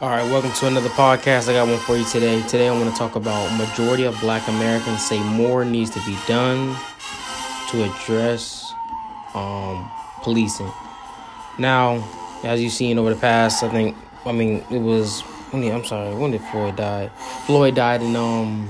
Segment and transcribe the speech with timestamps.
[0.00, 1.50] All right, welcome to another podcast.
[1.50, 2.40] I got one for you today.
[2.48, 6.16] Today I want to talk about majority of black Americans say more needs to be
[6.26, 6.74] done
[7.68, 8.72] to address
[9.34, 9.92] um,
[10.22, 10.72] policing.
[11.58, 12.02] Now,
[12.44, 13.94] as you've seen over the past, I think
[14.24, 17.08] I mean it was I'm sorry, when did Floyd die?
[17.44, 18.68] Floyd died in um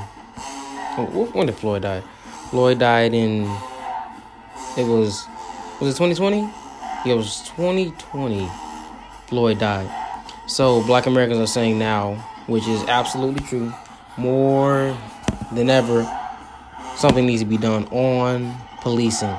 [1.33, 2.03] when did Floyd die?
[2.51, 3.43] Floyd died in
[4.77, 5.29] it was
[5.81, 6.41] was it 2020?
[6.41, 8.51] Yeah, it was 2020.
[9.29, 10.00] Floyd died.
[10.51, 12.14] So black Americans are saying now,
[12.48, 13.72] which is absolutely true,
[14.17, 14.96] more
[15.53, 16.04] than ever,
[16.96, 19.36] something needs to be done on policing.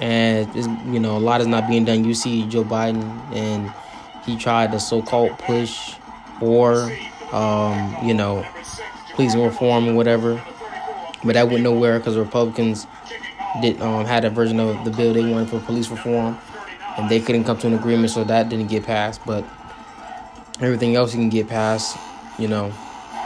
[0.00, 0.52] And
[0.92, 2.04] you know, a lot is not being done.
[2.04, 3.72] You see Joe Biden, and
[4.24, 5.94] he tried the so-called push
[6.40, 6.90] for,
[7.30, 8.44] um, you know,
[9.14, 10.42] policing reform and whatever,
[11.22, 12.88] but that went nowhere because Republicans
[13.62, 16.36] did um, had a version of the bill they wanted for police reform,
[16.98, 19.24] and they couldn't come to an agreement, so that didn't get passed.
[19.24, 19.44] But
[20.60, 21.96] everything else you can get past,
[22.38, 22.72] you know,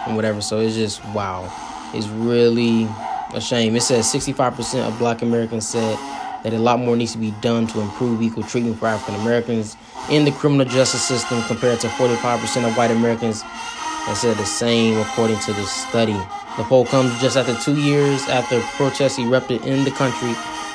[0.07, 0.41] and whatever.
[0.41, 1.51] So it's just wow.
[1.95, 2.89] It's really
[3.35, 3.77] a shame.
[3.77, 5.97] It says 65% of black Americans said
[6.43, 9.77] that a lot more needs to be done to improve equal treatment for African Americans
[10.11, 14.99] in the criminal justice system compared to 45% of white Americans that said the same
[14.99, 16.19] according to the study.
[16.57, 20.35] The poll comes just after two years after protests erupted in the country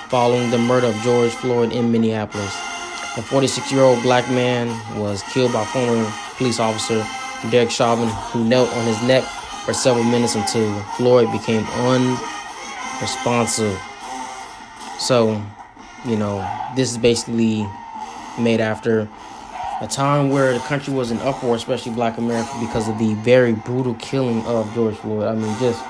[0.10, 2.56] following the murder of George Floyd in Minneapolis.
[3.18, 4.68] A 46 year old black man
[5.00, 7.04] was killed by former police officer
[7.50, 9.24] Derek Chauvin, who knelt on his neck
[9.66, 11.66] for several minutes until Floyd became
[13.00, 13.76] unresponsive.
[15.00, 15.42] So,
[16.06, 17.68] you know, this is basically
[18.40, 19.10] made after
[19.82, 23.54] a time where the country was in uproar, especially black America, because of the very
[23.54, 25.28] brutal killing of George Floyd.
[25.28, 25.84] I mean, just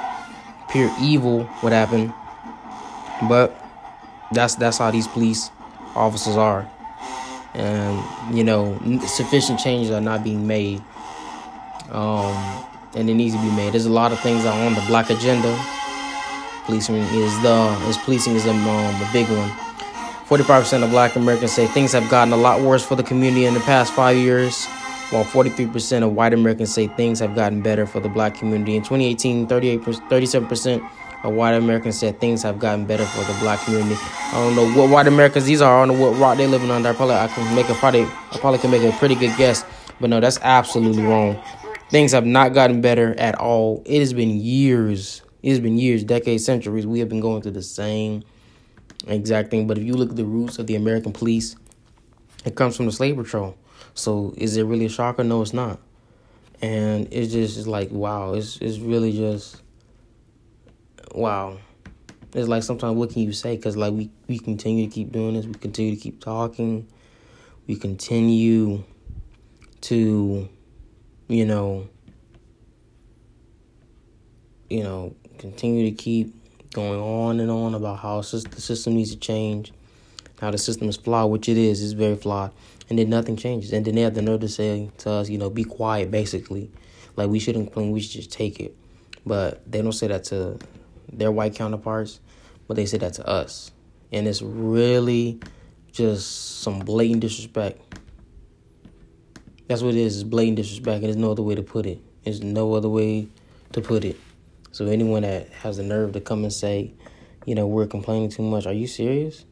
[0.70, 2.14] pure evil what happened.
[3.28, 3.54] But
[4.32, 5.52] that's that's how these police
[5.94, 6.70] officers are
[7.58, 10.82] and you know sufficient changes are not being made.
[11.92, 13.74] Um, and it needs to be made.
[13.74, 15.56] There's a lot of things on the black agenda.
[16.66, 19.50] Policing is the is policing is a, um, a big one.
[20.28, 23.54] 45% of black americans say things have gotten a lot worse for the community in
[23.54, 24.66] the past five years
[25.10, 28.76] while 43% of white americans say things have gotten better for the black community.
[28.76, 30.90] In 2018 38 37%
[31.24, 33.96] of white Americans said things have gotten better for the black community.
[34.00, 35.82] I don't know what white Americans these are.
[35.82, 36.90] I don't know what rock they're living under.
[36.90, 39.66] I probably I can make a probably I probably can make a pretty good guess,
[40.00, 41.42] but no, that's absolutely wrong.
[41.90, 43.82] Things have not gotten better at all.
[43.86, 45.22] It has been years.
[45.42, 46.86] It has been years, decades, centuries.
[46.86, 48.24] We have been going through the same
[49.08, 49.68] exact thing.
[49.68, 51.56] But if you look at the roots of the American police,
[52.46, 53.58] it comes from the slave patrol.
[53.94, 55.24] So is it really a shocker?
[55.24, 55.80] No, it's not.
[56.62, 59.62] And it's just it's like wow, it's it's really just
[61.14, 61.58] wow.
[62.34, 63.56] It's like sometimes what can you say?
[63.56, 66.88] Because like we we continue to keep doing this, we continue to keep talking,
[67.68, 68.84] we continue
[69.82, 70.50] to,
[71.28, 71.88] you know,
[74.70, 76.34] you know, continue to keep
[76.74, 79.74] going on and on about how the system needs to change,
[80.40, 82.52] how the system is flawed, which it is, it's very flawed,
[82.90, 85.38] and then nothing changes, and then they have the nerve to say to us, you
[85.38, 86.70] know, be quiet, basically,
[87.16, 88.76] like we shouldn't complain, we should just take it,
[89.26, 90.60] but they don't say that to
[91.12, 92.20] their white counterparts,
[92.68, 93.72] but they say that to us.
[94.12, 95.40] And it's really
[95.92, 97.82] just some blatant disrespect.
[99.68, 102.02] That's what it is, it's blatant disrespect, and there's no other way to put it.
[102.24, 103.28] There's no other way
[103.74, 104.18] to put it.
[104.72, 106.94] So anyone that has the nerve to come and say,
[107.46, 109.46] you know, we're complaining too much, are you serious?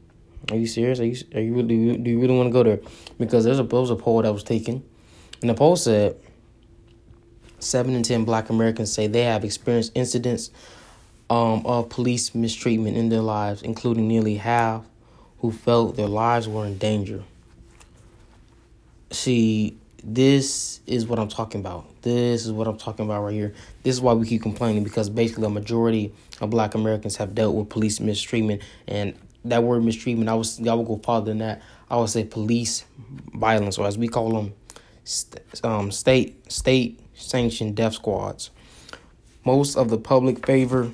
[0.52, 1.00] Are you serious?
[1.00, 2.80] Are you are you do you, do you really want to go there?
[3.18, 4.84] Because there's a there was a poll that was taken,
[5.42, 6.18] and the poll said
[7.60, 10.52] seven in ten Black Americans say they have experienced incidents
[11.30, 14.84] um, of police mistreatment in their lives, including nearly half
[15.40, 17.24] who felt their lives were in danger.
[19.12, 22.02] See, this is what I'm talking about.
[22.02, 23.54] This is what I'm talking about right here.
[23.84, 27.56] This is why we keep complaining because basically a majority of black Americans have dealt
[27.56, 29.16] with police mistreatment and
[29.46, 31.62] that word mistreatment, I was I would go farther than that.
[31.90, 32.84] I would say police
[33.34, 34.54] violence, or as we call them,
[35.04, 38.50] st- um, state state sanctioned death squads.
[39.46, 40.92] Most of the public favor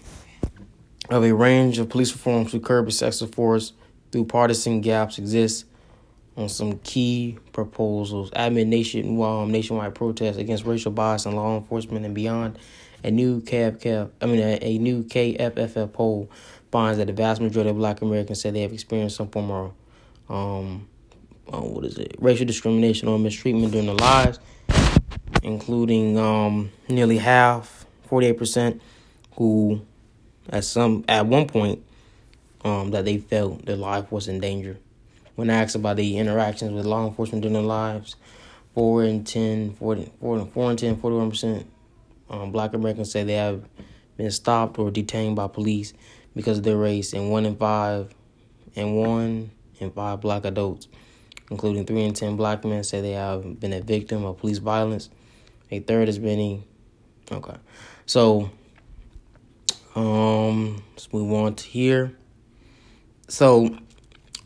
[1.11, 3.73] of a range of police reforms to curb excessive force
[4.11, 5.65] through partisan gaps exists
[6.37, 8.31] on some key proposals.
[8.33, 12.57] Amid nation, um, nationwide protests against racial bias in law enforcement and beyond,
[13.03, 16.29] a new KFF, I mean a, a new KFFF poll
[16.71, 19.73] finds that the vast majority of Black Americans say they have experienced some form of
[20.29, 20.87] um,
[21.51, 24.39] uh, what is it, racial discrimination or mistreatment during their lives,
[25.43, 28.81] including um, nearly half, forty eight percent,
[29.35, 29.81] who
[30.49, 31.83] at some at one point
[32.63, 34.77] um, that they felt their life was in danger.
[35.35, 38.15] When asked about the interactions with law enforcement during their lives,
[38.75, 41.65] 4 and 10, 40, 4, 4 and 10, 41%
[42.29, 43.63] um, black Americans say they have
[44.17, 45.93] been stopped or detained by police
[46.35, 48.13] because of their race, and 1 in 5
[48.75, 50.87] and 1 in 5 black adults,
[51.49, 55.09] including 3 in 10 black men, say they have been a victim of police violence.
[55.71, 56.63] A third has been.
[57.31, 57.55] Okay.
[58.05, 58.49] So,
[59.95, 62.15] um, let's move on to here.
[63.27, 63.75] So,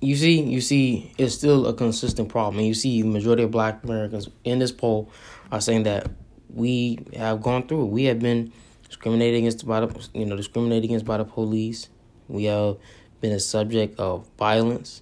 [0.01, 2.59] you see, you see, it's still a consistent problem.
[2.59, 5.09] And you see, the majority of Black Americans in this poll
[5.51, 6.11] are saying that
[6.53, 7.85] we have gone through.
[7.85, 8.51] We have been
[8.87, 11.89] discriminated against by the, you know, discriminated against by the police.
[12.27, 12.77] We have
[13.21, 15.01] been a subject of violence.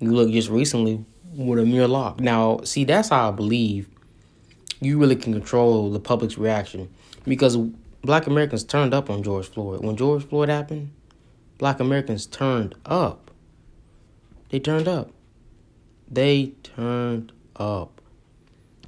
[0.00, 2.20] You look just recently with Amir Locke.
[2.20, 3.88] Now, see, that's how I believe
[4.80, 6.92] you really can control the public's reaction
[7.24, 7.56] because
[8.04, 9.82] Black Americans turned up on George Floyd.
[9.82, 10.92] When George Floyd happened,
[11.56, 13.30] Black Americans turned up.
[14.50, 15.10] They turned up.
[16.10, 18.02] They turned up.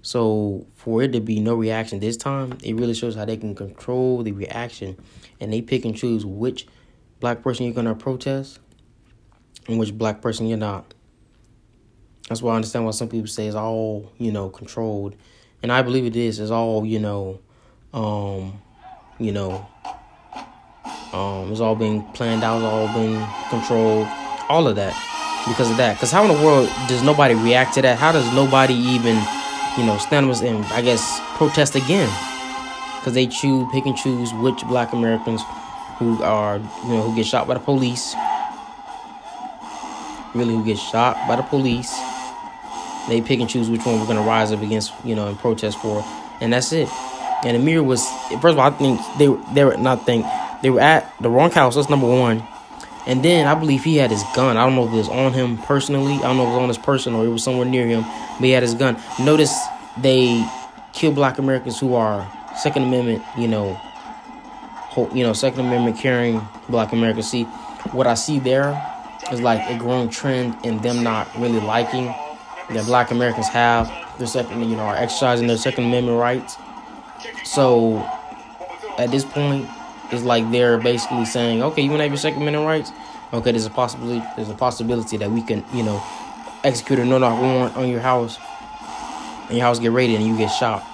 [0.03, 3.55] So for it to be no reaction this time, it really shows how they can
[3.55, 4.99] control the reaction
[5.41, 6.67] and they pick and choose which
[7.19, 8.61] black person you're gonna protest
[9.67, 10.93] and which black person you're not.
[12.29, 15.17] That's why I understand why some people say it's all, you know, controlled.
[15.63, 16.39] And I believe it is.
[16.39, 17.41] It's all, you know,
[17.95, 18.61] um,
[19.19, 19.67] you know,
[21.13, 24.07] um, it's all being planned out, it's all being controlled,
[24.49, 24.95] all of that
[25.47, 25.95] because of that.
[25.95, 27.99] Because how in the world does nobody react to that?
[27.99, 29.17] How does nobody even,
[29.79, 32.09] you know, stand up and I guess protest again?
[32.99, 35.43] Because they choose, pick and choose which Black Americans
[35.99, 38.15] who are, you know, who get shot by the police,
[40.35, 41.97] really who get shot by the police.
[43.09, 45.79] They pick and choose which one we're gonna rise up against, you know, and protest
[45.79, 46.05] for,
[46.41, 46.89] and that's it.
[47.45, 48.07] And Amir was
[48.41, 50.27] first of all, I think they they were not think
[50.63, 51.75] they were at the wrong house.
[51.75, 52.43] That's number one.
[53.07, 54.57] And then I believe he had his gun.
[54.57, 56.15] I don't know if it was on him personally.
[56.15, 58.03] I don't know if it was on his person or it was somewhere near him.
[58.03, 59.01] But he had his gun.
[59.21, 59.57] Notice
[59.97, 60.45] they
[60.93, 63.81] kill black Americans who are Second Amendment, you know,
[65.13, 67.31] you know, Second Amendment carrying black Americans.
[67.31, 67.45] See,
[67.93, 68.75] what I see there
[69.31, 72.07] is like a growing trend in them not really liking
[72.71, 73.89] that black Americans have
[74.19, 76.57] their second, you know, are exercising their Second Amendment rights.
[77.45, 77.99] So
[78.99, 79.69] at this point,
[80.11, 82.93] it's like they're basically saying, okay, you want to have your Second Amendment rights?
[83.33, 84.25] Okay, there's a possibility.
[84.37, 86.03] There's a possibility that we can, you know,
[86.63, 88.39] execute a no-knock warrant on your house,
[89.49, 90.85] and your house get raided and you get shot.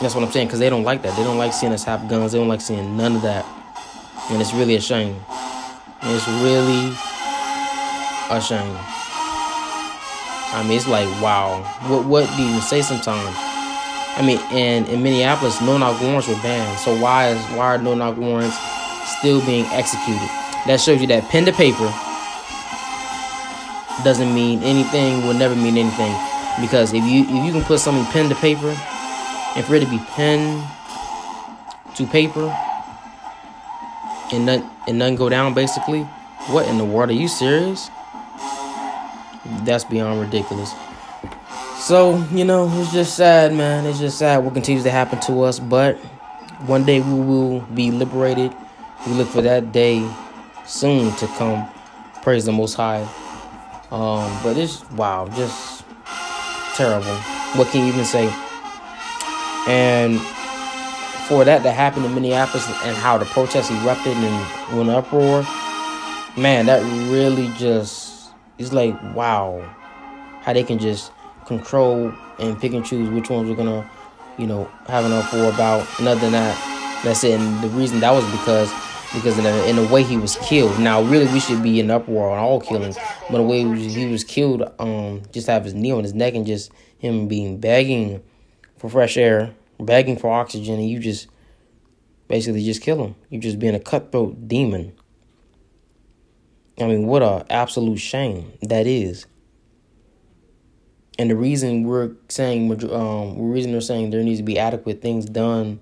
[0.00, 1.14] That's what I'm saying, because they don't like that.
[1.16, 2.32] They don't like seeing us have guns.
[2.32, 3.44] They don't like seeing none of that,
[4.30, 5.16] and it's really a shame.
[6.02, 6.94] It's really
[8.30, 8.76] a shame.
[10.52, 11.62] I mean, it's like, wow.
[11.86, 13.49] What what do you say sometimes?
[14.20, 16.78] I mean, and in Minneapolis, no knock warrants were banned.
[16.78, 18.54] So why is why are no knock warrants
[19.18, 20.28] still being executed?
[20.66, 21.88] That shows you that pen to paper
[24.04, 25.26] doesn't mean anything.
[25.26, 26.14] Will never mean anything
[26.60, 28.76] because if you if you can put something pen to paper,
[29.56, 30.68] and for it to be pen
[31.94, 32.54] to paper
[34.34, 36.02] and none and none go down, basically,
[36.52, 37.88] what in the world are you serious?
[39.64, 40.74] That's beyond ridiculous.
[41.90, 43.84] So, you know, it's just sad, man.
[43.84, 45.58] It's just sad what continues to happen to us.
[45.58, 45.96] But
[46.68, 48.54] one day we will be liberated.
[49.08, 50.08] We look for that day
[50.64, 51.68] soon to come.
[52.22, 53.00] Praise the Most High.
[53.90, 55.82] Um, but it's wow, just
[56.76, 57.12] terrible.
[57.58, 58.32] What can you even say?
[59.66, 60.20] And
[61.26, 65.42] for that to happen in Minneapolis and how the protests erupted and went uproar,
[66.36, 69.58] man, that really just is like wow,
[70.42, 71.10] how they can just
[71.50, 73.88] control and pick and choose which ones we're gonna,
[74.38, 75.86] you know, have an uproar about.
[75.98, 77.38] And other than that, that's it.
[77.38, 78.72] And the reason that was because
[79.12, 80.78] because in the, in the way he was killed.
[80.78, 82.96] Now, really, we should be in uproar on all killings,
[83.28, 86.46] but the way he was killed, um, just have his knee on his neck and
[86.46, 88.22] just him being begging
[88.76, 91.26] for fresh air, begging for oxygen, and you just
[92.28, 93.16] basically just kill him.
[93.30, 94.92] You just being a cutthroat demon.
[96.78, 99.26] I mean, what a absolute shame that is.
[101.20, 105.02] And the reason we're saying, um, the reason they're saying there needs to be adequate
[105.02, 105.78] things done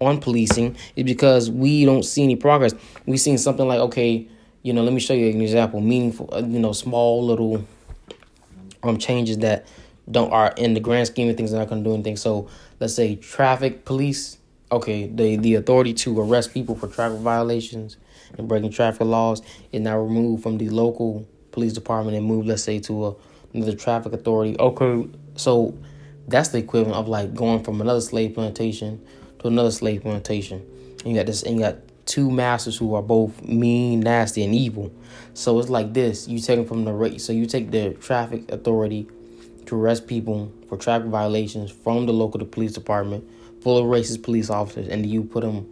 [0.00, 2.72] on policing is because we don't see any progress.
[3.04, 4.28] We've seen something like, okay,
[4.62, 7.66] you know, let me show you an example, meaningful, uh, you know, small little
[8.84, 9.66] um changes that
[10.08, 12.16] don't are in the grand scheme of things are not going to do anything.
[12.16, 14.38] So let's say traffic police,
[14.70, 17.96] okay, the the authority to arrest people for traffic violations
[18.38, 22.62] and breaking traffic laws is now removed from the local police department and moved, let's
[22.62, 23.14] say, to a
[23.64, 24.56] the traffic authority.
[24.58, 25.76] Okay, so
[26.28, 29.04] that's the equivalent of like going from another slave plantation
[29.38, 30.64] to another slave plantation.
[31.04, 34.54] And you got this, and you got two masters who are both mean, nasty, and
[34.54, 34.92] evil.
[35.34, 37.20] So it's like this: you take them from the rate.
[37.20, 39.08] So you take the traffic authority
[39.66, 43.28] to arrest people for traffic violations from the local police department
[43.62, 45.66] full of racist police officers, and you put them,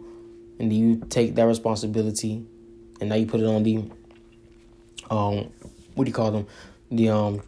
[0.59, 2.45] and you take that responsibility,
[2.99, 3.77] and now you put it on the,
[5.09, 5.49] um,
[5.93, 6.45] what do you call them,
[6.91, 7.41] the um,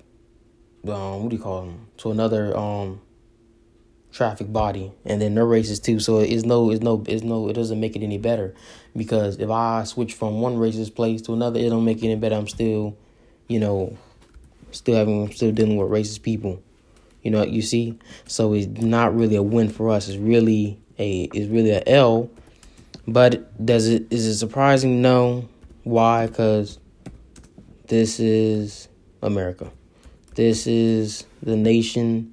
[0.89, 3.01] um, what do you call them, to another um,
[4.11, 5.99] traffic body, and then they're racist too.
[5.99, 8.53] So it's no, it's no, it's no, it doesn't make it any better,
[8.95, 12.15] because if I switch from one racist place to another, it don't make it any
[12.15, 12.35] better.
[12.35, 12.97] I'm still,
[13.47, 13.97] you know,
[14.71, 16.61] still having, still dealing with racist people.
[17.23, 20.07] You know, you see, so it's not really a win for us.
[20.07, 22.29] It's really a it's really a L.
[23.05, 25.01] But does it is it surprising?
[25.01, 25.49] No.
[25.83, 26.27] Why?
[26.27, 26.79] Because
[27.87, 28.87] this is
[29.21, 29.71] America.
[30.37, 32.31] This is the nation.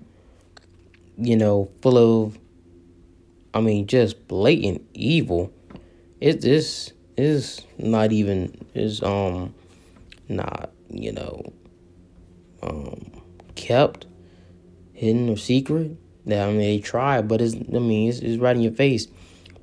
[1.16, 2.38] You know, full of.
[3.54, 5.50] I mean, just blatant evil.
[6.20, 9.54] It this is not even is um
[10.28, 11.50] not you know
[12.62, 13.10] um
[13.54, 14.06] kept
[14.92, 15.96] hidden or secret.
[16.26, 19.08] That I mean, they try, but it's I mean, it's, it's right in your face.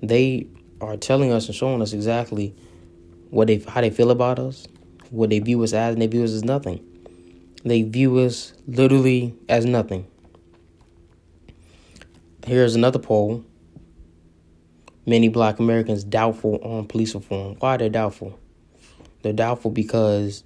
[0.02, 0.48] They
[0.82, 2.56] are telling us and showing us exactly
[3.30, 4.68] what they how they feel about us,
[5.12, 6.88] what they view us as, and they view us as nothing.
[7.64, 10.08] They view us literally as nothing.
[12.46, 13.46] Here's another poll.
[15.06, 17.56] Many black Americans doubtful on police reform.
[17.60, 18.40] Why they're they doubtful?
[19.22, 20.44] They're doubtful because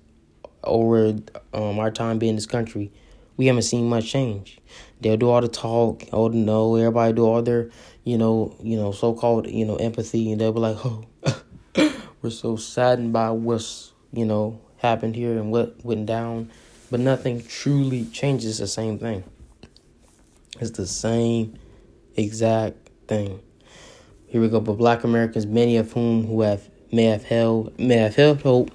[0.64, 1.16] over
[1.54, 2.92] um, our time being in this country,
[3.38, 4.60] we haven't seen much change.
[5.02, 7.70] They'll do all the talk, the know, everybody do all their,
[8.04, 11.06] you know, you know, so called, you know, empathy, and they'll be like, oh,
[12.22, 16.52] we're so saddened by what's, you know, happened here and what went down,
[16.90, 19.24] but nothing truly changes the same thing.
[20.60, 21.58] It's the same
[22.16, 23.42] exact thing.
[24.28, 24.60] Here we go.
[24.60, 28.72] But Black Americans, many of whom who have may have held may have held hope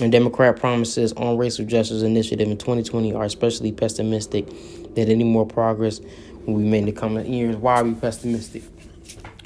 [0.00, 4.46] and Democrat promises on racial justice initiative in 2020 are especially pessimistic
[4.94, 6.00] that any more progress
[6.46, 7.56] will be made in the coming years.
[7.56, 8.64] Why are we pessimistic?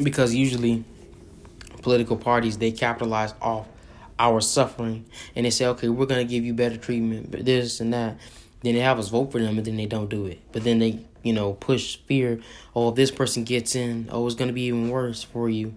[0.03, 0.85] Because usually
[1.83, 3.69] political parties they capitalize off
[4.19, 7.93] our suffering and they say, okay, we're gonna give you better treatment, but this and
[7.93, 8.19] that.
[8.63, 10.41] Then they have us vote for them and then they don't do it.
[10.51, 12.41] But then they, you know, push fear.
[12.75, 15.77] Oh, if this person gets in, oh, it's gonna be even worse for you.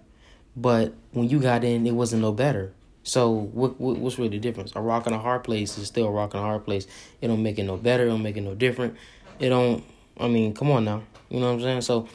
[0.55, 2.73] But when you got in, it wasn't no better.
[3.03, 4.73] So what, what, what's really the difference?
[4.75, 6.87] A rock in a hard place is still a rock in a hard place.
[7.21, 8.05] It don't make it no better.
[8.05, 8.95] It don't make it no different.
[9.39, 9.83] It don't.
[10.19, 11.03] I mean, come on now.
[11.29, 11.81] You know what I'm saying?
[11.81, 12.07] So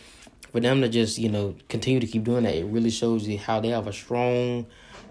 [0.53, 3.39] for them to just you know continue to keep doing that, it really shows you
[3.39, 4.67] how they have a strong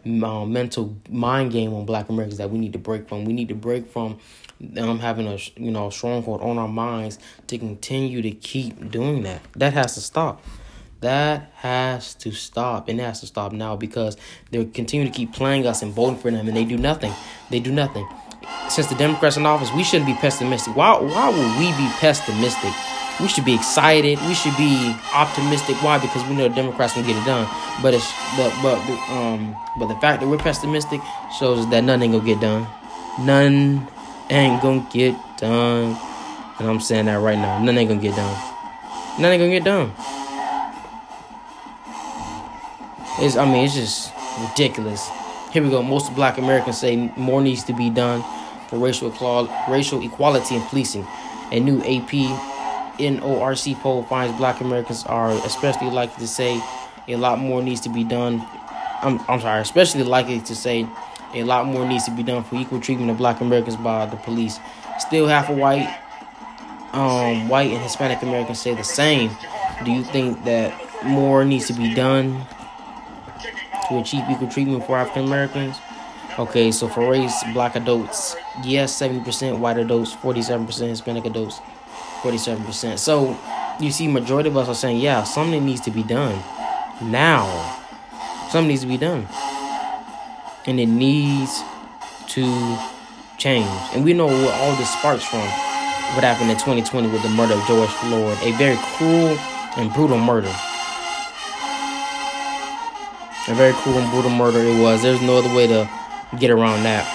[0.06, 3.26] uh, mental mind game on Black Americans that we need to break from.
[3.26, 4.20] We need to break from
[4.60, 9.42] them having a you know stronghold on our minds to continue to keep doing that.
[9.54, 10.44] That has to stop.
[11.02, 14.18] That has to stop, and it has to stop now because
[14.52, 17.14] they continue to keep playing us and voting for them, and they do nothing.
[17.50, 18.08] They do nothing.
[18.70, 20.76] Since the Democrats in office, we shouldn't be pessimistic.
[20.76, 21.00] Why?
[21.00, 22.74] Why would we be pessimistic?
[23.22, 24.20] We should be excited.
[24.28, 25.82] We should be optimistic.
[25.82, 26.00] Why?
[26.00, 27.48] Because we know Democrats will get it done.
[27.82, 28.78] But it's the but
[29.10, 31.00] um but the fact that we're pessimistic
[31.40, 32.68] shows that nothing gonna get done.
[33.20, 33.88] None
[34.30, 35.98] ain't gonna get done.
[36.60, 37.60] And I'm saying that right now.
[37.60, 38.36] None ain't gonna get done.
[39.20, 39.94] None ain't gonna get done.
[43.18, 45.08] It's, I mean, it's just ridiculous.
[45.52, 45.82] Here we go.
[45.82, 48.24] Most black Americans say more needs to be done
[48.68, 49.10] for racial,
[49.70, 51.08] racial equality and policing.
[51.52, 52.12] A new AP
[52.98, 56.62] NORC poll finds black Americans are especially likely to say
[57.08, 58.46] a lot more needs to be done.
[59.02, 60.88] I'm, I'm sorry, especially likely to say
[61.34, 64.18] a lot more needs to be done for equal treatment of black Americans by the
[64.18, 64.60] police.
[65.00, 65.88] Still half of white,
[66.94, 69.30] um, white and Hispanic Americans say the same.
[69.84, 70.74] Do you think that
[71.04, 72.46] more needs to be done
[73.90, 75.78] to achieve equal treatment for African Americans.
[76.38, 81.62] Okay, so for race, black adults, yes, 70%, white adults, 47%, Hispanic adults,
[82.26, 82.98] 47%.
[82.98, 83.38] So
[83.80, 86.42] you see, majority of us are saying, yeah, something needs to be done
[87.02, 87.82] now.
[88.50, 89.28] Something needs to be done.
[90.66, 91.62] And it needs
[92.30, 92.78] to
[93.38, 93.70] change.
[93.94, 95.48] And we know where all this sparks from.
[96.16, 99.38] What happened in 2020 with the murder of George Floyd, a very cruel
[99.78, 100.54] and brutal murder
[103.48, 105.04] a very cool and brutal murder it was.
[105.04, 105.88] There's no other way to
[106.40, 107.06] get around that.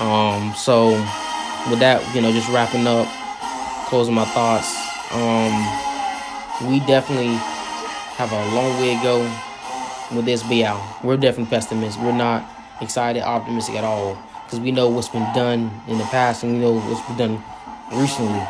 [0.00, 0.92] Um, so
[1.68, 3.06] with that, you know, just wrapping up,
[3.92, 4.74] closing my thoughts.
[5.12, 5.52] Um,
[6.66, 7.34] we definitely
[8.16, 9.20] have a long way to go
[10.16, 11.04] with this out.
[11.04, 12.00] We're definitely pessimists.
[12.00, 12.42] We're not
[12.80, 16.60] excited, optimistic at all because we know what's been done in the past and we
[16.60, 17.44] know what's been done
[17.92, 18.42] recently.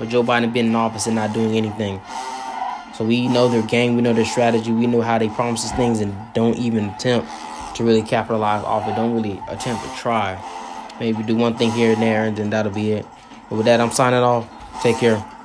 [0.00, 2.00] But Joe Biden been in office and not doing anything.
[2.96, 6.00] So we know their game, we know their strategy, we know how they promise things
[6.00, 7.30] and don't even attempt
[7.76, 8.96] to really capitalize off it.
[8.96, 10.42] Don't really attempt to try.
[10.98, 13.06] Maybe do one thing here and there, and then that'll be it.
[13.48, 14.57] But with that, I'm signing off.
[14.80, 15.37] Take care.